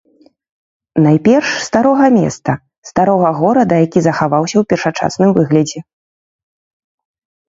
[1.05, 2.51] Найперш, старога места,
[2.89, 5.79] старога горада, які захаваўся ў першасным выглядзе.